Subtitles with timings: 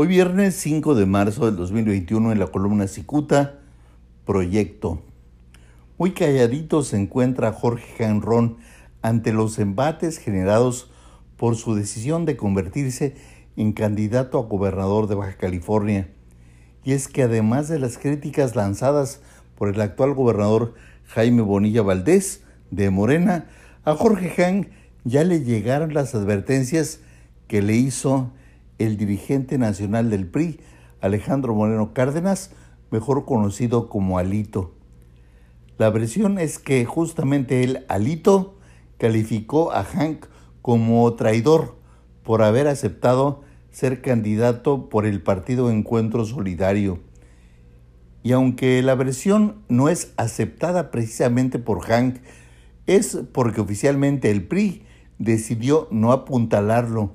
[0.00, 3.58] Hoy viernes 5 de marzo del 2021 en la columna Cicuta,
[4.24, 5.02] Proyecto.
[5.98, 8.58] Muy calladito se encuentra Jorge Janrón
[9.02, 10.88] ante los embates generados
[11.36, 13.16] por su decisión de convertirse
[13.56, 16.08] en candidato a gobernador de Baja California.
[16.84, 19.20] Y es que además de las críticas lanzadas
[19.56, 20.74] por el actual gobernador
[21.08, 23.48] Jaime Bonilla Valdés de Morena,
[23.84, 24.68] a Jorge Jan
[25.02, 27.00] ya le llegaron las advertencias
[27.48, 28.30] que le hizo
[28.78, 30.60] el dirigente nacional del PRI,
[31.00, 32.52] Alejandro Moreno Cárdenas,
[32.90, 34.74] mejor conocido como Alito.
[35.76, 38.56] La versión es que justamente el Alito
[38.98, 40.26] calificó a Hank
[40.62, 41.76] como traidor
[42.24, 46.98] por haber aceptado ser candidato por el partido Encuentro Solidario.
[48.22, 52.16] Y aunque la versión no es aceptada precisamente por Hank,
[52.86, 54.82] es porque oficialmente el PRI
[55.18, 57.12] decidió no apuntalarlo,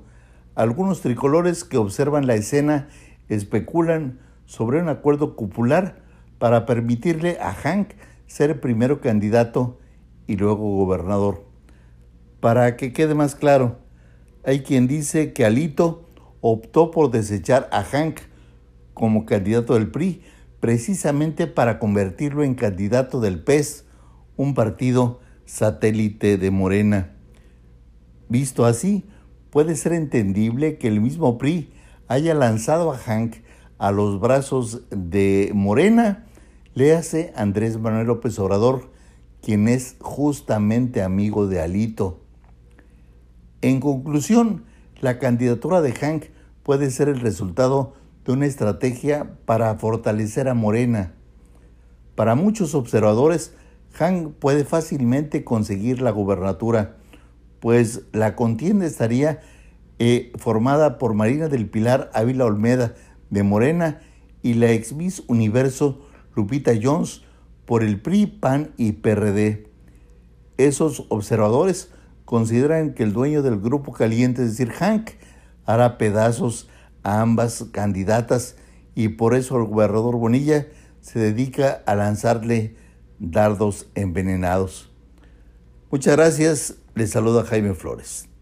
[0.54, 2.88] algunos tricolores que observan la escena
[3.28, 6.02] especulan sobre un acuerdo cupular
[6.38, 7.90] para permitirle a Hank
[8.26, 9.78] ser primero candidato
[10.26, 11.44] y luego gobernador.
[12.40, 13.78] Para que quede más claro,
[14.44, 16.08] hay quien dice que Alito
[16.40, 18.20] optó por desechar a Hank
[18.92, 20.22] como candidato del PRI
[20.60, 23.86] precisamente para convertirlo en candidato del PES,
[24.36, 27.12] un partido satélite de Morena.
[28.28, 29.04] Visto así,
[29.54, 31.72] puede ser entendible que el mismo PRI
[32.08, 33.36] haya lanzado a Hank
[33.78, 36.26] a los brazos de Morena,
[36.74, 38.90] le hace Andrés Manuel López Obrador,
[39.40, 42.20] quien es justamente amigo de Alito.
[43.62, 44.64] En conclusión,
[45.00, 46.24] la candidatura de Hank
[46.64, 47.92] puede ser el resultado
[48.24, 51.12] de una estrategia para fortalecer a Morena.
[52.16, 53.54] Para muchos observadores,
[53.92, 56.96] Hank puede fácilmente conseguir la gubernatura
[57.64, 59.40] pues la contienda estaría
[59.98, 62.94] eh, formada por Marina del Pilar Ávila Olmeda
[63.30, 64.02] de Morena
[64.42, 66.06] y la ex Miss Universo
[66.36, 67.22] Lupita Jones
[67.64, 69.70] por el PRI, PAN y PRD.
[70.58, 71.90] Esos observadores
[72.26, 75.12] consideran que el dueño del grupo caliente, es decir, Hank,
[75.64, 76.68] hará pedazos
[77.02, 78.56] a ambas candidatas
[78.94, 80.66] y por eso el gobernador Bonilla
[81.00, 82.76] se dedica a lanzarle
[83.18, 84.92] dardos envenenados.
[85.90, 86.83] Muchas gracias.
[86.96, 88.33] Les saluda Jaime Flores.